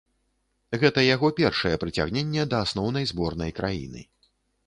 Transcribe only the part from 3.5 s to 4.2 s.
краіны.